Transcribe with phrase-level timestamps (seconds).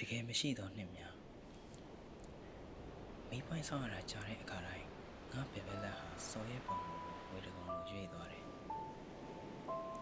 [0.00, 1.14] တကယ်မရှိတော့နှစ်များ
[3.30, 4.86] မိပိုင်ဆောင်ရတာကြားတဲ့အခါတိုင်း
[5.32, 6.98] ငါပဲပဲလက်ဟာစော်ရဲပုံကို
[7.30, 8.44] ဝေတကောင်လိုရွေ့သွားတယ်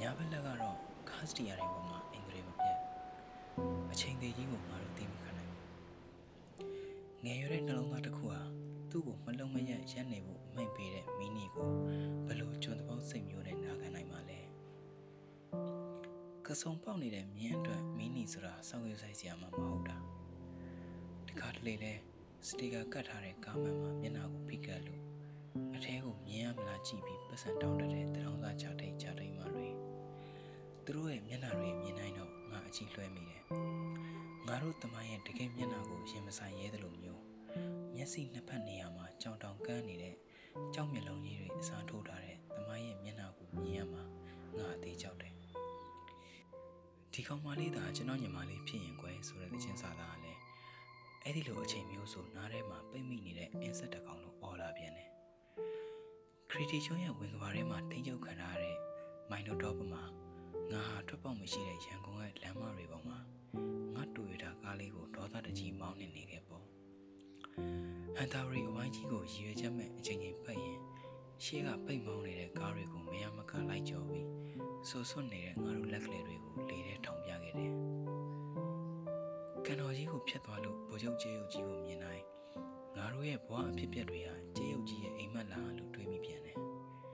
[0.00, 0.76] ညာဘက်လက်ကတော့
[1.10, 2.78] ခါစတီယာတွေပေါ်မှာအင်္ဂလိပ်မပြတ်
[3.92, 8.40] အချိန်သေးကြီးကိုငါတို့သိမခံနိုင်ဘူးငယ်ရွယ်တဲ့နှလုံးသားတစ်ခုဟာ
[8.90, 11.68] သူ့ကိုမလုံးမရက်ရက်နေဖို့အမိန့်ပေးတဲ့မီနီကို
[12.26, 14.35] ဘယ်လို့ကျွန်းတပေါက်စိတ်မျိုးနဲ့နာခံနိုင်မှာလဲ
[16.46, 19.96] ကစုံပေါက်နေတဲ့မြင်းအတွက်မီနီဆိုတာစောင့်ရဆိုင်စရာမှမဟုတ်တာ
[21.26, 21.92] ဒီခါတလေလဲ
[22.46, 25.02] စတီကာကတ်ထားတဲ့ကားမန်မှာမျက်နှာကိုဖိကတ်လို့
[25.74, 29.68] အထဲကိုမြင်ရမလားကြည့်ပြီးပတ်စံတောင်းတတဲ့တရောင်းသားချထိတ်ချထိတ်မှတွေ
[30.84, 33.42] သူတို့ရဲ့မျက်နှာတွေမြင်နိုင်တော့ငါအကြည့်လွှဲမိတယ်
[34.46, 37.22] ငါတို့တမိုင်းရဲ့တကယ်မျက်နှာကိုရင်မဆိုင်ရဲတယ်လို့မျိုး
[37.94, 40.14] မျက်စိနှစ်ဖက်နေရာမှာကြောင်တောင်ကန်းနေတဲ့
[40.74, 44.25] ကြောက်မျက်လုံးကြီးတွေအစားထိုးထားတဲ့တမိုင်းရဲ့မျက်နှာကိုမြင်ရမှာငါအသေးကြောက်တယ်
[47.18, 50.40] ဒီကောင်မလေးသာကျွန်တော်ညီမလေးဖြစ်ရင်ကွယ်ဆိုတဲ့သချင်းစာသားကလည်း
[51.22, 55.10] အဲ့ဒီလိုအချိန်မျိုးဆိုနားထဲမှာပိတ်မိနေတဲ့အင်းဆက်တစ်ကောင်လို့អော်လာပြန်တယ်
[56.50, 58.76] ခရီတီချွန်းရဲ့ဝင်ကဘာထဲမှာတင်းကျုပ်ခံထားတဲ့
[59.30, 60.02] မိုင်နိုတော့ပမှာ
[60.72, 63.18] ငါဟာထွက်ပေါက်မရှိတဲ့ရန်ကုန်ရဲ့လမ်းမတွေပေါ်မှာ
[63.94, 66.64] ငါတူရတာကားလေးကိုဒေါသတကြီးမောင်းနေနေခဲ့ပေါ့
[68.16, 70.80] ဟန်တာရီအဝိုင်းကြီးကိုရည်ရွယ်ချက်မဲ့အချိန်ချင်းပတ်ရင်
[71.44, 73.05] ရှေ့ကပိတ်မောင်းနေတဲ့ကားတွေကိုမရမကလိုက်ကြော်ပြီး
[74.90, 77.72] ဆူဆွတ်နေတဲ့ငါတို့လက်ကလေးတွေကိုလေထဲထောင်ပြခဲ့တယ်။
[79.64, 82.24] ကန်တော်ကြီးကိုဖျက်သွားလို့ဗိုလ်ချုပ်ကျေးရုပ်ကြီးကိုမြင်တိုင်း
[82.96, 86.58] ငါတို့ရဲ့ဘဝအဖြစ်အပျက်တွေဟာကျေးရုပ်ကြီးရဲ့အိမ်မက်လာလို့တွေးမိပြန်တယ်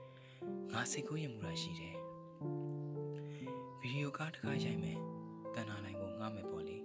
[0.71, 1.97] ။ငါစိတ်ကူးရင်မူတာရှိတယ်။
[3.79, 4.99] ဗီဒီယိုကားတစ်ခါရိုက်မယ်။
[5.53, 6.77] တန်နာလိုင်းကိုငှားမယ်ပေါ့လေ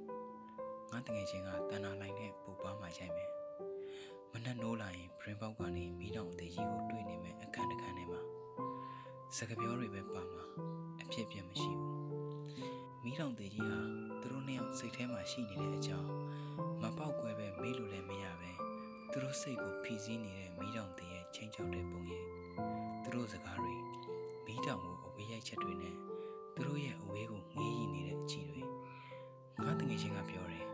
[0.90, 3.30] ။ငါတငယ်ချင်းကတန်နာလိုင်းနဲ့ပူပါမှရိုက်မယ်။
[4.32, 8.27] မနှက်နိုးလာရင်ဘရင်ပေါက်ကနေမီးတောင်အသေးကြီးကိုတွေ့နေမယ်အခန်းတစ်ခန်းထဲမှာ
[9.36, 10.44] စကပြောတွေပဲပါမှာ
[11.02, 13.80] အဖြစ်ပြမရှိဘူးမိထောင်သေးကြီးဟာ
[14.20, 16.10] သူတို့နှစ်ယောက်စိတ်ထဲမှာရှိနေတဲ့အကြောင်း
[16.82, 18.50] မပေါက်ကွဲပဲမေးလို့လည်းမရပဲ
[19.10, 22.26] သူတို့စိတ်ကိုဖိစီးနေတဲ့မိထောင်သေးရဲ့ချင်းချောက်တဲ့ပုံရိပ်
[23.02, 23.74] သူတို့စကားတွေ
[24.46, 25.94] မိထောင်ကိုအဝေးရိုက်ချက်တွေနဲ့
[26.54, 28.62] သူတို့ရဲ့အဝေးကိုငေးရည်နေတဲ့အချီတွေ
[29.62, 30.66] ငါတငယ်ချင်းကပြောတယ်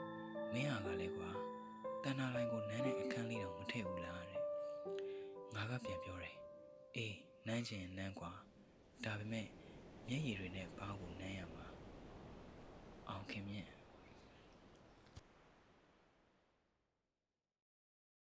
[0.53, 1.31] မင်းဟာကလည်းကွာ
[2.03, 4.41] တန်နာလိုင်းကိုနမ်းတဲ့အခန်းလေးတော့မထည့်ဘူးလားတဲ့
[5.55, 6.37] ငါကပြန်ပြောတယ်
[6.97, 8.33] အေးနမ်းချင်နမ်းကွာ
[9.05, 9.47] ဒါပေမဲ့
[10.09, 11.66] မျက်ရည်တွေနဲ့ဘားကိုနမ်းရမှာ
[13.09, 13.64] အောင်ခင်မြင့်